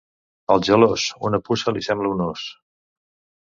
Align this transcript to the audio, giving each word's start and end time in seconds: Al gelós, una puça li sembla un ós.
Al 0.53 0.63
gelós, 0.67 1.03
una 1.29 1.41
puça 1.51 1.75
li 1.77 1.85
sembla 1.89 2.11
un 2.15 2.25
ós. 2.31 2.49